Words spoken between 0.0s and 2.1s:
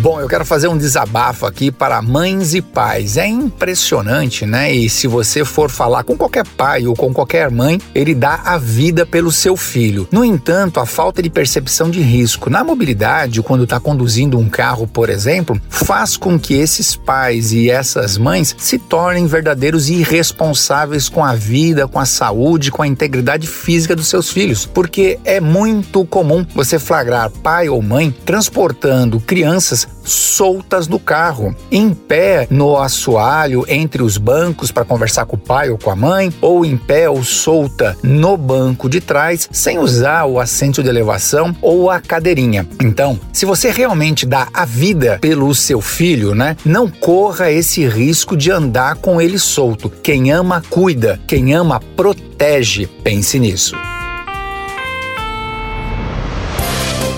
Bom, eu quero fazer um desabafo aqui para